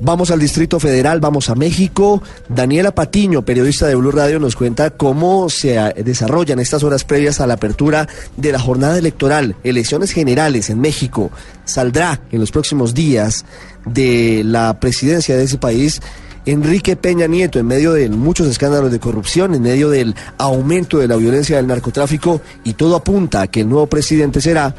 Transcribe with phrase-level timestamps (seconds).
[0.00, 2.22] Vamos al Distrito Federal, vamos a México.
[2.48, 7.46] Daniela Patiño, periodista de Blue Radio, nos cuenta cómo se desarrollan estas horas previas a
[7.46, 11.30] la apertura de la jornada electoral, elecciones generales en México.
[11.64, 13.44] Saldrá en los próximos días
[13.86, 16.02] de la presidencia de ese país
[16.46, 21.08] Enrique Peña Nieto, en medio de muchos escándalos de corrupción, en medio del aumento de
[21.08, 24.74] la violencia del narcotráfico, y todo apunta a que el nuevo presidente será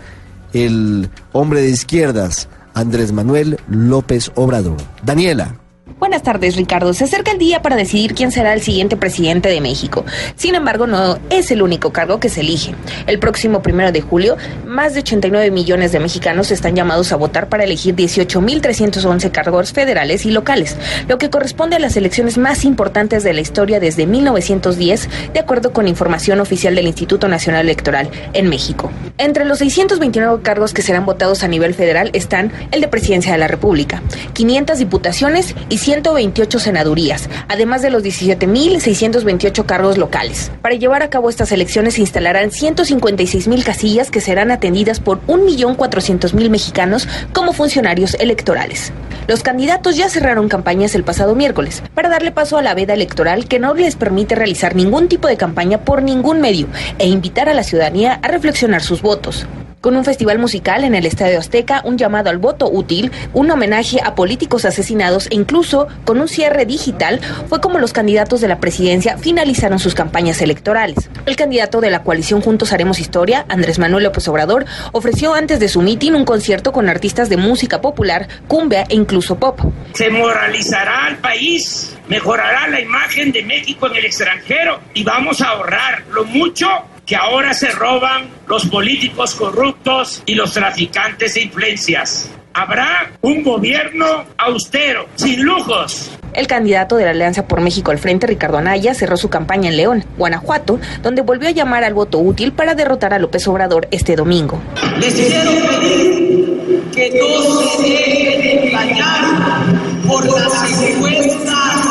[0.54, 4.78] el hombre de izquierdas, Andrés Manuel López Obrador.
[5.02, 5.65] Daniela.
[5.98, 6.94] Buenas tardes, Ricardo.
[6.94, 10.04] Se acerca el día para decidir quién será el siguiente presidente de México.
[10.36, 12.76] Sin embargo, no es el único cargo que se elige.
[13.08, 14.36] El próximo primero de julio,
[14.66, 20.26] más de 89 millones de mexicanos están llamados a votar para elegir 18.311 cargos federales
[20.26, 20.76] y locales,
[21.08, 25.72] lo que corresponde a las elecciones más importantes de la historia desde 1910, de acuerdo
[25.72, 28.92] con información oficial del Instituto Nacional Electoral en México.
[29.18, 33.38] Entre los 629 cargos que serán votados a nivel federal están el de Presidencia de
[33.38, 40.52] la República, 500 diputaciones y 128 senadurías, además de los 17.628 cargos locales.
[40.64, 46.50] Para llevar a cabo estas elecciones se instalarán 156.000 casillas que serán atendidas por 1.400.000
[46.50, 48.94] mexicanos como funcionarios electorales.
[49.28, 53.48] Los candidatos ya cerraron campañas el pasado miércoles para darle paso a la veda electoral
[53.48, 56.66] que no les permite realizar ningún tipo de campaña por ningún medio
[56.98, 59.46] e invitar a la ciudadanía a reflexionar sus votos
[59.86, 64.00] con un festival musical en el Estadio Azteca, un llamado al voto útil, un homenaje
[64.04, 68.60] a políticos asesinados e incluso con un cierre digital, fue como los candidatos de la
[68.60, 71.08] presidencia finalizaron sus campañas electorales.
[71.28, 75.68] El candidato de la coalición Juntos Haremos Historia, Andrés Manuel López Obrador, ofreció antes de
[75.68, 79.60] su mitin un concierto con artistas de música popular, cumbia e incluso pop.
[79.94, 85.50] Se moralizará al país, mejorará la imagen de México en el extranjero y vamos a
[85.50, 86.66] ahorrar lo mucho
[87.06, 92.30] que ahora se roban los políticos corruptos y los traficantes de influencias.
[92.54, 96.10] Habrá un gobierno austero, sin lujos.
[96.34, 99.78] El candidato de la Alianza por México al Frente, Ricardo Anaya, cerró su campaña en
[99.78, 104.16] León, Guanajuato, donde volvió a llamar al voto útil para derrotar a López Obrador este
[104.16, 104.60] domingo.
[105.00, 111.85] Les quiero pedir que no se dejen engañar por las encuestas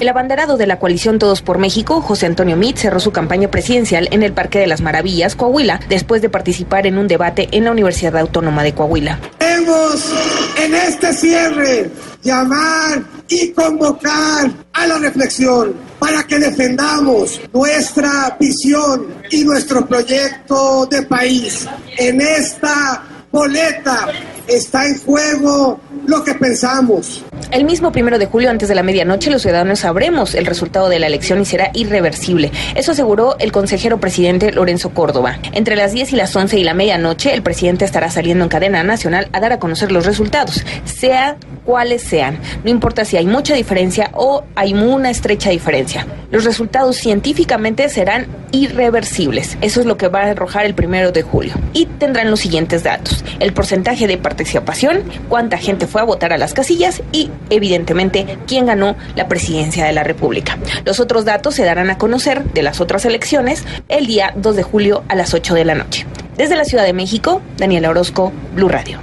[0.00, 4.08] el abanderado de la coalición Todos por México, José Antonio Mit, cerró su campaña presidencial
[4.10, 7.72] en el Parque de las Maravillas, Coahuila, después de participar en un debate en la
[7.72, 9.20] Universidad Autónoma de Coahuila.
[9.38, 10.12] Queremos
[10.56, 11.90] en este cierre
[12.22, 21.02] llamar y convocar a la reflexión para que defendamos nuestra visión y nuestro proyecto de
[21.02, 21.66] país.
[21.98, 24.08] En esta boleta
[24.46, 27.24] está en juego lo que pensamos.
[27.50, 31.00] El mismo primero de julio, antes de la medianoche, los ciudadanos sabremos el resultado de
[31.00, 32.52] la elección y será irreversible.
[32.76, 35.40] Eso aseguró el consejero presidente Lorenzo Córdoba.
[35.50, 38.84] Entre las 10 y las 11 y la medianoche, el presidente estará saliendo en cadena
[38.84, 42.38] nacional a dar a conocer los resultados, sea cuales sean.
[42.64, 46.06] No importa si hay mucha diferencia o hay una estrecha diferencia.
[46.30, 49.58] Los resultados científicamente serán irreversibles.
[49.60, 51.54] Eso es lo que va a arrojar el primero de julio.
[51.72, 53.24] Y tendrán los siguientes datos.
[53.40, 58.66] El porcentaje de participación, cuánta gente fue a votar a las casillas y, evidentemente, quién
[58.66, 60.58] ganó la presidencia de la República.
[60.84, 64.62] Los otros datos se darán a conocer de las otras elecciones el día 2 de
[64.62, 66.06] julio a las 8 de la noche.
[66.36, 68.98] Desde la Ciudad de México, Daniela Orozco, Blue Radio.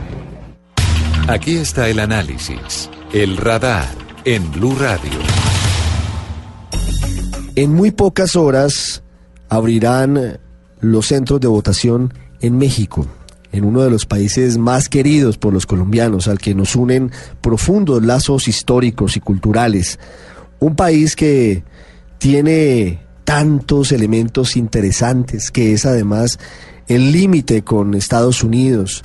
[1.28, 3.88] Aquí está el análisis, el radar
[4.26, 5.20] en Blue Radio.
[7.56, 9.04] En muy pocas horas
[9.50, 10.40] abrirán
[10.80, 13.08] los centros de votación en México
[13.58, 18.04] en uno de los países más queridos por los colombianos, al que nos unen profundos
[18.04, 20.00] lazos históricos y culturales.
[20.60, 21.64] Un país que
[22.20, 26.40] tiene tantos elementos interesantes, que es además
[26.88, 29.04] el límite con Estados Unidos,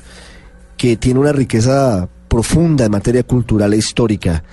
[0.77, 4.45] que tiene una riqueza profunda en materia cultural e histórica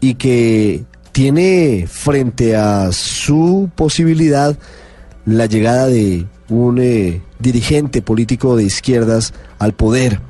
[0.00, 4.56] y que tiene frente a su posibilidad
[5.26, 10.20] la llegada de un eh, dirigente político de izquierdas al poder,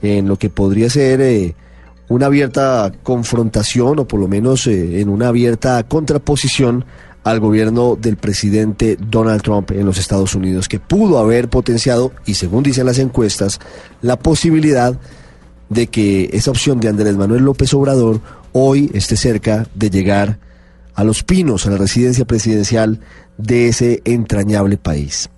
[0.00, 1.54] en lo que podría ser eh,
[2.08, 6.84] una abierta confrontación o por lo menos eh, en una abierta contraposición
[7.22, 12.34] al gobierno del presidente Donald Trump en los Estados Unidos, que pudo haber potenciado, y
[12.34, 13.58] según dicen las encuestas,
[14.00, 14.98] la posibilidad
[15.68, 18.20] de que esa opción de Andrés Manuel López Obrador
[18.52, 20.38] hoy esté cerca de llegar
[20.94, 23.00] a Los Pinos, a la residencia presidencial
[23.42, 25.30] de ese entrañable país.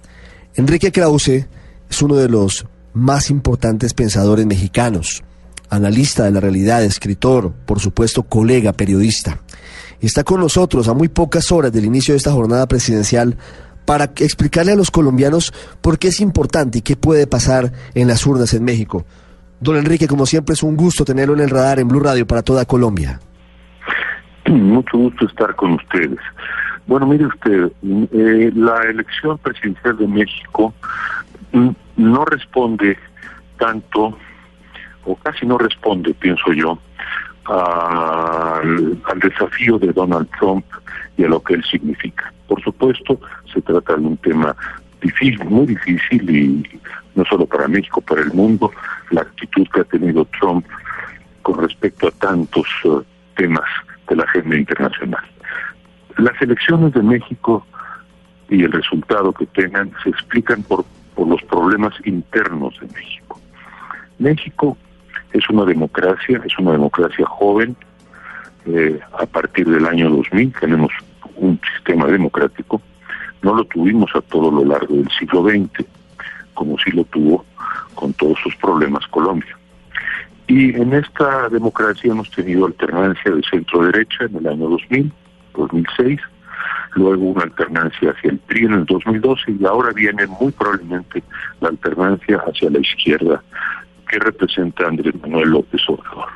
[0.54, 1.46] Enrique Krause
[1.88, 5.22] es uno de los más importantes pensadores mexicanos,
[5.70, 9.40] analista de la realidad, escritor, por supuesto colega, periodista.
[10.00, 13.36] Está con nosotros a muy pocas horas del inicio de esta jornada presidencial
[13.84, 18.26] para explicarle a los colombianos por qué es importante y qué puede pasar en las
[18.26, 19.04] urnas en México.
[19.60, 22.42] Don Enrique, como siempre, es un gusto tenerlo en el radar en Blue Radio para
[22.42, 23.20] toda Colombia.
[24.48, 26.18] Mucho gusto estar con ustedes.
[26.86, 27.72] Bueno, mire usted,
[28.12, 30.74] eh, la elección presidencial de México
[31.52, 32.98] mm, no responde
[33.58, 34.18] tanto,
[35.04, 36.78] o casi no responde, pienso yo,
[37.44, 40.64] al, al, desafío de Donald Trump
[41.16, 42.32] y a lo que él significa.
[42.48, 43.20] Por supuesto,
[43.52, 44.54] se trata de un tema
[45.00, 46.80] difícil, muy difícil, y
[47.14, 48.72] no solo para México, para el mundo,
[49.10, 50.66] la actitud que ha tenido Trump
[51.42, 53.02] con respecto a tantos uh,
[53.36, 53.68] temas
[54.08, 55.24] de la agenda internacional.
[56.18, 57.66] Las elecciones de México
[58.48, 60.84] y el resultado que tengan se explican por,
[61.16, 63.40] los problemas internos de México.
[64.18, 64.76] México
[65.32, 67.76] es una democracia, es una democracia joven.
[68.66, 70.90] Eh, a partir del año 2000 tenemos
[71.36, 72.82] un sistema democrático.
[73.42, 75.86] No lo tuvimos a todo lo largo del siglo XX,
[76.54, 77.44] como sí lo tuvo
[77.94, 79.56] con todos sus problemas Colombia.
[80.48, 85.12] Y en esta democracia hemos tenido alternancia de centro-derecha en el año 2000,
[85.54, 86.20] 2006,
[86.94, 91.22] luego una alternancia hacia el PRI en el 2012 y ahora viene muy probablemente
[91.60, 93.42] la alternancia hacia la izquierda
[94.08, 96.28] que representa Andrés Manuel López Obrador.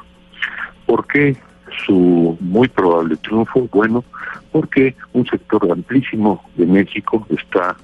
[0.87, 1.37] ¿Por qué
[1.85, 3.69] su muy probable triunfo?
[3.73, 4.05] Bueno,
[4.53, 7.77] porque un sector amplísimo de México está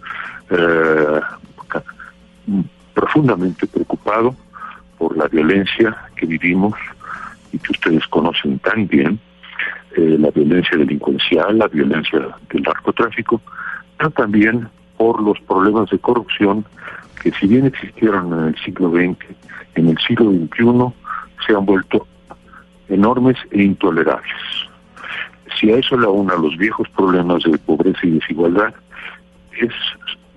[0.51, 1.21] eh,
[2.95, 4.35] profundamente preocupado
[4.99, 6.75] por la violencia que vivimos
[7.53, 9.19] y que ustedes conocen tan bien,
[9.97, 12.19] eh, la violencia delincuencial, la violencia
[12.51, 13.41] del narcotráfico,
[13.99, 16.65] pero también por los problemas de corrupción
[17.23, 19.17] que si bien existieron en el siglo XX,
[19.75, 20.95] en el siglo XXI
[21.47, 22.07] se han vuelto
[22.89, 24.33] enormes e intolerables.
[25.59, 28.75] Si a eso le a los viejos problemas de pobreza y desigualdad,
[29.61, 29.73] es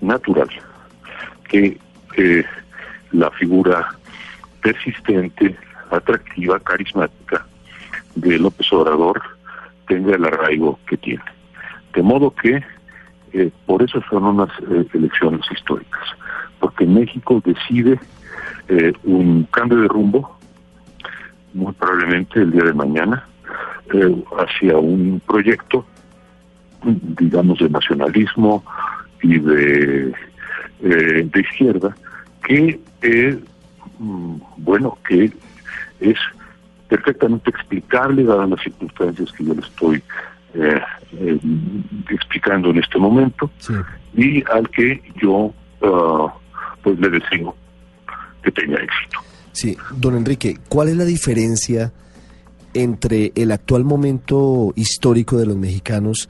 [0.02, 0.50] natural
[1.48, 1.78] que
[2.18, 2.44] eh,
[3.12, 3.90] la figura
[4.62, 5.56] persistente,
[5.90, 7.46] atractiva, carismática
[8.16, 9.22] de López Obrador
[9.88, 11.24] tenga el arraigo que tiene.
[11.94, 12.64] De modo que
[13.34, 16.02] eh, por eso son unas eh, elecciones históricas,
[16.60, 18.00] porque México decide
[18.70, 20.38] eh, un cambio de rumbo,
[21.54, 23.28] muy probablemente el día de mañana,
[24.38, 25.86] hacia un proyecto,
[26.84, 28.64] digamos, de nacionalismo
[29.22, 30.14] y de,
[30.82, 31.96] de izquierda,
[32.44, 32.80] que,
[34.00, 35.32] mm, bueno, que
[36.00, 36.18] es
[36.88, 40.04] perfectamente explicable dadas las circunstancias que yo le estoy
[40.54, 40.82] eh,
[41.14, 41.40] eh,
[42.10, 43.50] explicando en este momento
[44.16, 46.30] y al que yo uh,
[46.82, 47.56] pues le deseo
[48.44, 49.20] que tenga éxito.
[49.52, 51.92] Sí, don Enrique, ¿cuál es la diferencia
[52.74, 56.30] entre el actual momento histórico de los mexicanos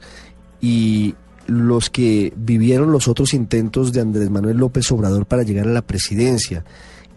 [0.60, 1.14] y
[1.46, 5.82] los que vivieron los otros intentos de Andrés Manuel López Obrador para llegar a la
[5.82, 6.64] presidencia?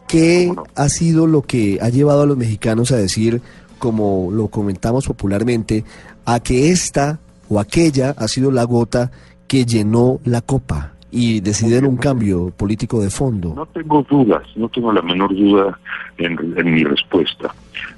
[0.09, 3.43] ¿Qué ha sido lo que ha llevado a los mexicanos a decir,
[3.77, 5.83] como lo comentamos popularmente,
[6.25, 9.11] a que esta o aquella ha sido la gota
[9.47, 13.53] que llenó la copa y deciden un cambio político de fondo?
[13.55, 15.79] No tengo dudas, no tengo la menor duda
[16.17, 17.53] en, mi respuesta.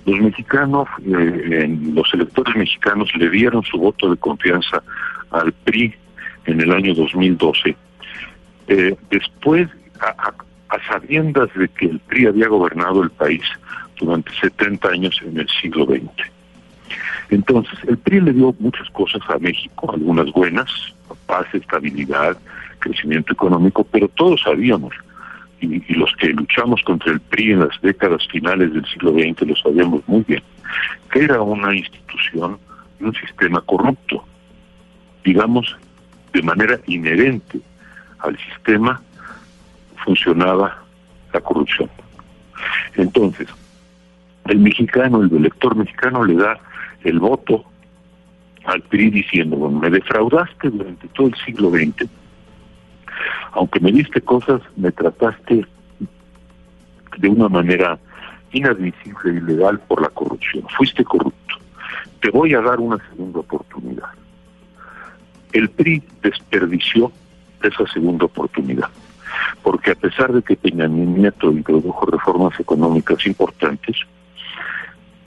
[0.05, 4.83] Los mexicanos, eh, los electores mexicanos le dieron su voto de confianza
[5.29, 5.95] al PRI
[6.45, 7.73] en el año 2012.
[8.67, 9.69] Eh, después,
[10.01, 10.33] a, a
[10.87, 13.41] sabiendas de que el PRI había gobernado el país
[13.99, 16.31] durante 70 años en el siglo XX.
[17.29, 20.69] Entonces, el PRI le dio muchas cosas a México, algunas buenas,
[21.25, 22.37] paz, estabilidad,
[22.79, 24.93] crecimiento económico, pero todos sabíamos,
[25.61, 29.47] y, y, los que luchamos contra el PRI en las décadas finales del siglo XX
[29.47, 30.41] lo sabíamos muy bien,
[31.11, 32.57] que era una institución
[32.99, 34.25] y un sistema corrupto,
[35.23, 35.77] digamos,
[36.33, 37.59] de manera inherente
[38.19, 39.01] al sistema
[40.03, 40.83] funcionaba
[41.33, 41.89] la corrupción.
[42.95, 43.47] Entonces,
[44.45, 46.59] el mexicano, el elector mexicano le da
[47.03, 47.63] el voto
[48.65, 52.09] al PRI diciendo, bueno, me defraudaste durante todo el siglo XX,
[53.53, 55.65] aunque me diste cosas, me trataste
[57.17, 57.97] de una manera
[58.51, 61.55] inadmisible y ilegal por la corrupción, fuiste corrupto,
[62.19, 64.09] te voy a dar una segunda oportunidad.
[65.53, 67.11] El PRI desperdició
[67.63, 68.89] esa segunda oportunidad
[69.63, 73.97] porque a pesar de que Peña Nieto introdujo reformas económicas importantes,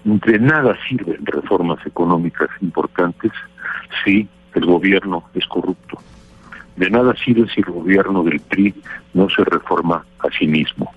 [0.04, 3.32] de nada sirven reformas económicas importantes
[4.04, 5.98] si el gobierno es corrupto.
[6.76, 8.74] De nada sirve si el gobierno del PRI
[9.14, 10.92] no se reforma a sí mismo.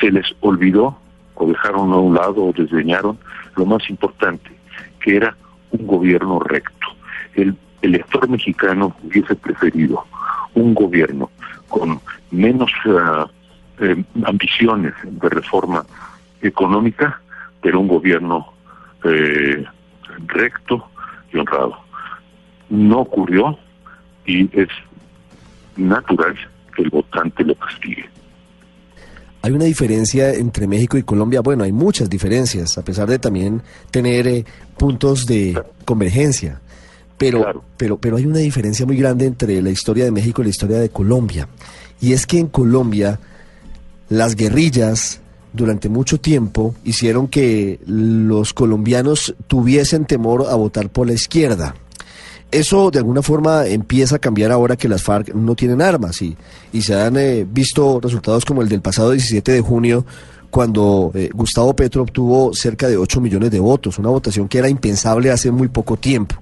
[0.00, 0.98] Se les olvidó
[1.34, 3.18] o dejaron a un lado o desdeñaron
[3.56, 4.50] lo más importante,
[5.00, 5.36] que era
[5.70, 6.88] un gobierno recto.
[7.34, 10.04] El elector mexicano hubiese preferido
[10.54, 11.30] un gobierno
[11.68, 12.00] con
[12.34, 12.70] menos
[13.80, 15.84] eh, ambiciones de reforma
[16.42, 17.20] económica,
[17.60, 18.52] pero un gobierno
[19.04, 19.64] eh,
[20.26, 20.88] recto
[21.32, 21.76] y honrado.
[22.68, 23.58] No ocurrió
[24.26, 24.68] y es
[25.76, 26.34] natural
[26.74, 28.08] que el votante lo castigue.
[29.42, 31.42] Hay una diferencia entre México y Colombia.
[31.42, 34.44] Bueno, hay muchas diferencias, a pesar de también tener eh,
[34.78, 36.60] puntos de convergencia.
[37.18, 40.50] Pero, pero, pero hay una diferencia muy grande entre la historia de México y la
[40.50, 41.46] historia de Colombia.
[42.00, 43.18] Y es que en Colombia
[44.08, 45.20] las guerrillas
[45.52, 51.74] durante mucho tiempo hicieron que los colombianos tuviesen temor a votar por la izquierda.
[52.50, 56.36] Eso de alguna forma empieza a cambiar ahora que las FARC no tienen armas y,
[56.80, 60.04] se han eh, visto resultados como el del pasado 17 de junio
[60.50, 64.68] cuando eh, Gustavo Petro obtuvo cerca de 8 millones de votos, una votación que era
[64.68, 66.36] impensable hace muy poco tiempo.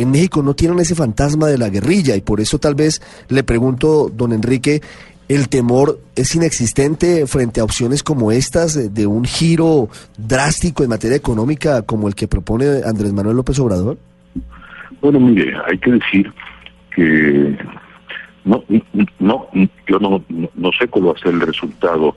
[0.00, 3.42] En México no tienen ese fantasma de la guerrilla y por eso tal vez le
[3.42, 4.80] pregunto, don Enrique,
[5.28, 11.18] el temor es inexistente frente a opciones como estas de, un giro drástico en materia
[11.18, 13.98] económica como el que propone Andrés Manuel López Obrador?
[15.02, 16.32] Bueno, mire, hay que decir
[16.96, 17.58] que
[18.46, 18.64] no,
[19.18, 19.48] no,
[19.86, 22.16] yo no, no sé cuál va a ser el resultado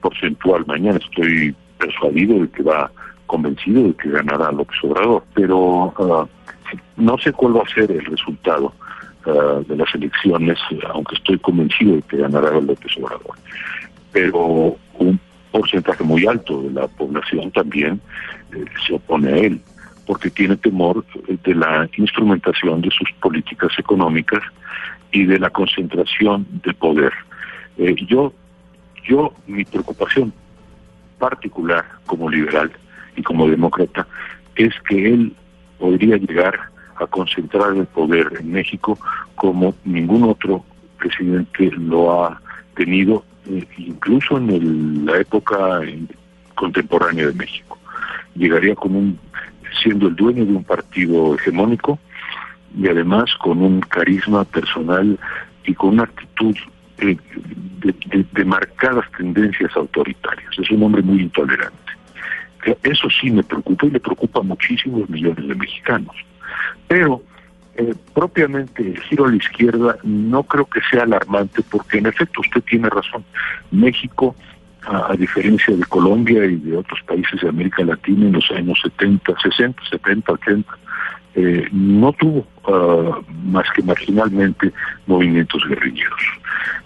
[0.00, 1.00] porcentual mañana.
[1.04, 2.88] Estoy persuadido de que va,
[3.26, 6.28] convencido de que ganará López Obrador, pero ah,
[6.96, 8.72] no sé cuál va a ser el resultado
[9.26, 10.58] uh, de las elecciones,
[10.92, 13.36] aunque estoy convencido de que ganará López Obrador.
[14.12, 18.00] Pero un porcentaje muy alto de la población también
[18.52, 19.60] eh, se opone a él,
[20.06, 21.04] porque tiene temor
[21.44, 24.42] de la instrumentación de sus políticas económicas
[25.12, 27.12] y de la concentración de poder.
[27.78, 28.32] Eh, yo,
[29.08, 30.32] yo, mi preocupación
[31.18, 32.70] particular como liberal
[33.16, 34.06] y como demócrata
[34.54, 35.34] es que él
[35.78, 38.98] podría llegar a concentrar el poder en México
[39.34, 40.64] como ningún otro
[40.98, 42.40] presidente lo ha
[42.74, 45.80] tenido, eh, incluso en la época
[46.54, 47.78] contemporánea de México.
[48.34, 49.18] Llegaría como un,
[49.82, 51.98] siendo el dueño de un partido hegemónico
[52.76, 55.18] y además con un carisma personal
[55.64, 56.56] y con una actitud
[56.98, 57.16] eh,
[58.32, 60.50] de marcadas tendencias autoritarias.
[60.58, 61.86] Es un hombre muy intolerante.
[62.82, 66.16] Eso sí me preocupa y le preocupa a muchísimos millones de mexicanos.
[66.88, 67.22] Pero
[67.76, 72.40] eh, propiamente el giro a la izquierda no creo que sea alarmante porque en efecto
[72.40, 73.24] usted tiene razón.
[73.70, 74.34] México,
[74.82, 79.34] a, diferencia de Colombia y de otros países de América Latina en los años 70,
[79.42, 80.78] 60, 70, 80,
[81.72, 84.72] no tuvo ah, más que marginalmente
[85.06, 86.20] movimientos guerrilleros.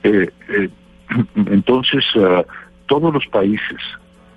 [0.02, 0.69] Eh, eh,
[1.47, 2.45] entonces, ah,
[2.87, 3.78] todos los países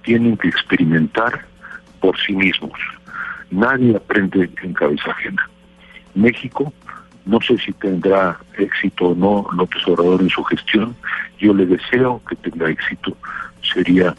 [0.03, 1.45] tienen que experimentar
[1.99, 2.79] por sí mismos.
[3.49, 5.49] Nadie aprende en cabeza ajena.
[6.15, 6.73] México,
[7.25, 10.95] no sé si tendrá éxito o no López Obrador en su gestión,
[11.39, 13.15] yo le deseo que tenga éxito,
[13.61, 14.15] sería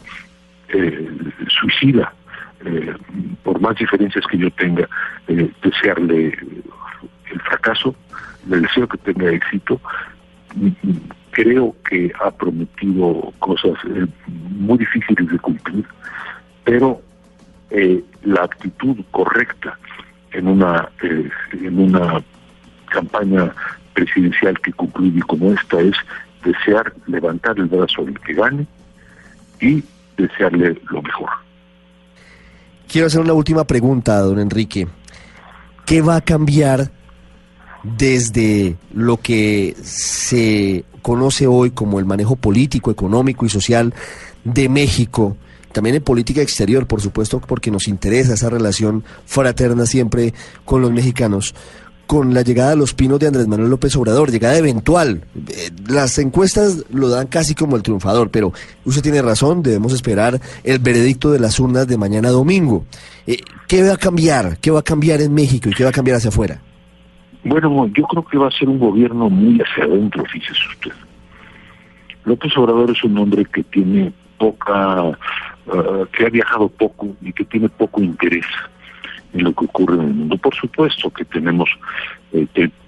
[0.69, 1.09] eh,
[1.47, 2.13] suicida,
[2.65, 2.95] eh,
[3.43, 4.89] por más diferencias que yo tenga,
[5.27, 6.37] eh, desearle
[7.31, 7.95] el fracaso,
[8.47, 9.79] le deseo que tenga éxito,
[11.31, 15.85] creo que ha prometido cosas eh, muy difíciles de cumplir,
[16.63, 17.01] pero
[18.23, 19.77] la actitud correcta
[20.35, 22.23] en una eh, en una
[22.89, 23.53] campaña
[23.93, 25.95] presidencial que concluye como esta es
[26.43, 28.67] desear levantar el brazo al que gane
[29.59, 29.83] y
[30.17, 31.29] desearle lo mejor.
[32.87, 34.87] Quiero hacer una última pregunta, don Enrique.
[35.85, 36.91] ¿Qué va a cambiar
[37.83, 43.93] desde lo que se conoce hoy como el manejo político, económico y social
[44.43, 45.37] de México,
[45.75, 50.89] también en política exterior, por supuesto, porque nos interesa esa relación fraterna siempre con los
[50.89, 51.53] mexicanos,
[52.07, 55.25] con la llegada de los pinos de Andrés Manuel López Obrador, llegada eventual.
[55.35, 58.53] Eh, las encuestas lo dan casi como el triunfador, pero
[58.85, 62.85] usted tiene razón, debemos esperar el veredicto de las urnas de mañana domingo.
[63.27, 64.57] Eh, ¿Qué va a cambiar?
[64.59, 66.61] ¿Qué va a cambiar en México y qué va a cambiar hacia afuera?
[67.43, 70.91] Bueno, yo creo que va a ser un gobierno muy hacia adentro, fíjese usted.
[72.23, 75.17] López Obrador es un hombre que tiene poca,
[75.67, 78.45] eh, que ha viajado poco y que tiene poco interés
[79.33, 80.37] en lo que ocurre en el mundo.
[80.37, 81.69] Por supuesto que tenemos,
[82.33, 82.47] eh,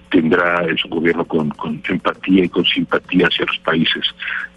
[0.10, 1.51] tendrá su gobierno con,
[1.89, 4.05] empatía y con simpatía hacia los países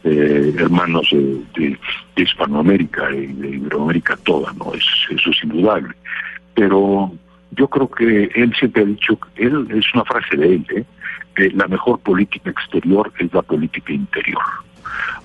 [0.05, 1.79] eh, hermanos de,
[2.17, 4.73] Hispanoamérica y de Iberoamérica toda, ¿no?
[4.75, 5.95] eso es indudable.
[6.55, 7.13] Pero
[7.53, 10.85] yo creo que él siempre ha dicho, él es una frase de él, ¿eh?
[11.35, 14.43] que la mejor política exterior es la política interior.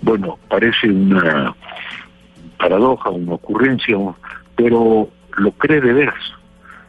[0.01, 1.53] Bueno, parece una
[2.57, 3.97] paradoja, una ocurrencia,
[4.55, 6.33] pero lo cree de veras.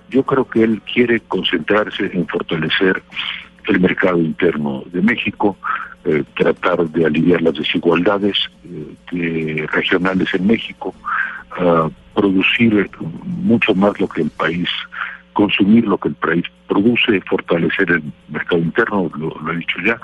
[0.09, 3.03] Yo creo que él quiere concentrarse en fortalecer
[3.67, 5.57] el mercado interno de México,
[6.05, 8.37] eh, tratar de aliviar las desigualdades
[9.13, 10.95] eh, regionales en México,
[12.15, 12.91] producir
[13.25, 14.69] mucho más lo que el país
[15.37, 20.01] consumir lo que el país produce, fortalecer el mercado interno, lo, he dicho ya.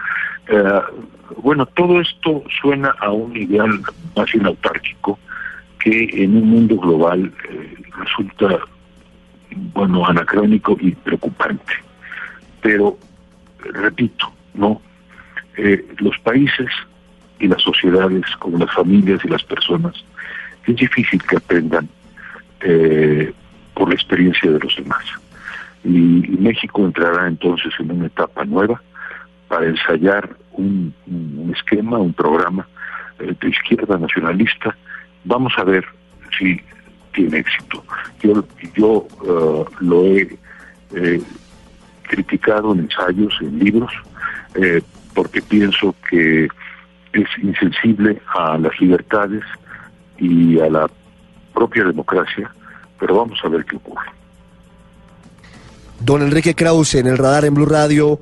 [0.49, 0.81] Eh,
[1.39, 3.81] bueno, todo esto suena a un ideal
[4.15, 5.19] más bien autárquico
[5.83, 8.61] que en un mundo global eh, resulta,
[9.75, 11.73] bueno, anacrónico y preocupante.
[12.61, 12.97] Pero,
[13.59, 14.81] repito, no,
[15.57, 16.69] eh, los países
[17.41, 20.05] y las sociedades, como las familias y las personas,
[20.67, 21.89] es difícil que aprendan
[22.61, 23.33] eh,
[23.75, 25.05] por la experiencia de los demás.
[25.85, 28.83] Y, México entrará entonces en una etapa nueva
[29.47, 30.93] para ensayar un,
[31.55, 32.67] esquema, un programa
[33.19, 34.77] de izquierda nacionalista.
[35.25, 35.85] Vamos a ver
[36.39, 36.61] si
[37.15, 37.85] tiene éxito.
[38.23, 40.39] Yo, yo uh, lo he
[40.95, 41.23] eh,
[42.03, 43.93] criticado en ensayos, en libros,
[45.15, 46.49] porque pienso que
[47.13, 49.43] es insensible a las libertades
[50.19, 50.91] y a la
[51.55, 52.51] propia democracia,
[52.99, 54.07] pero vamos a ver qué ocurre.
[56.01, 58.19] Don Enrique Krause en el radar en Blue Radio,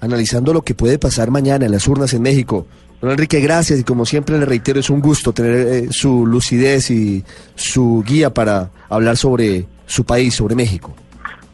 [0.00, 2.66] analizando lo que puede pasar mañana en las urnas en México.
[3.00, 6.90] Don Enrique, gracias y como siempre le reitero, es un gusto tener eh, su lucidez
[6.90, 7.24] y
[7.54, 10.94] su guía para hablar sobre su país, sobre México.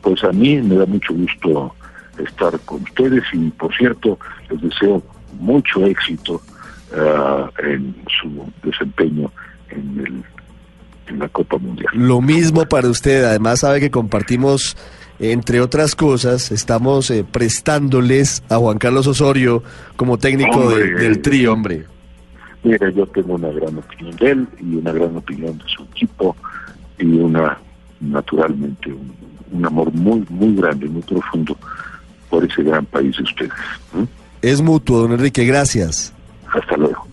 [0.03, 1.75] Pues a mí me da mucho gusto
[2.19, 4.19] estar con ustedes y por cierto
[4.51, 5.03] les deseo
[5.41, 6.41] mucho éxito
[6.93, 9.31] uh, en su desempeño
[9.71, 10.25] en, el,
[11.09, 11.91] en la Copa Mundial.
[11.95, 14.77] Lo mismo para usted, además sabe que compartimos
[15.23, 19.63] entre otras cosas, estamos eh, prestándoles a Juan Carlos Osorio
[19.95, 21.85] como técnico del tri, hombre.
[22.65, 26.37] Mira, yo tengo una gran opinión de él y una gran opinión de su equipo
[26.99, 27.57] y una,
[28.01, 28.93] naturalmente,
[29.53, 31.57] un, amor muy, muy grande, muy profundo
[32.29, 33.53] por ese gran país de ustedes.
[34.41, 36.13] Es mutuo, don Enrique, gracias.
[36.53, 37.12] Hasta luego.